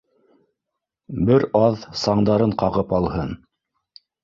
Бер 1.27 1.45
аҙ 1.61 1.85
саңдарын 2.05 2.57
ҡағып 2.65 2.99
алһын. 3.03 3.39